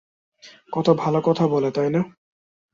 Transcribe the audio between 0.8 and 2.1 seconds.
ভাল কথা বলে তাই না?